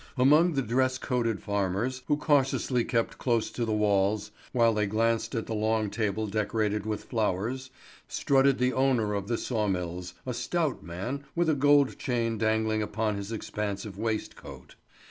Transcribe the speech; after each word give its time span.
Among 0.17 0.53
the 0.53 0.63
dress 0.63 0.97
coated 0.97 1.43
farmers, 1.43 2.01
who 2.07 2.17
cautiously 2.17 2.83
kept 2.83 3.19
close 3.19 3.51
to 3.51 3.65
the 3.65 3.71
walls, 3.73 4.31
while 4.51 4.73
they 4.73 4.87
glanced 4.87 5.35
at 5.35 5.45
the 5.45 5.53
long 5.53 5.91
table 5.91 6.25
decorated 6.25 6.87
with 6.87 7.03
flowers, 7.03 7.69
strutted 8.07 8.57
the 8.57 8.73
owner 8.73 9.13
of 9.13 9.27
the 9.27 9.37
saw 9.37 9.67
mills, 9.67 10.15
a 10.25 10.33
stout 10.33 10.81
man, 10.81 11.23
with 11.35 11.51
a 11.51 11.53
gold 11.53 11.99
chain 11.99 12.39
dangling 12.39 12.81
upon 12.81 13.15
his 13.15 13.31
expansive 13.31 13.95
waistcoat. 13.95 14.73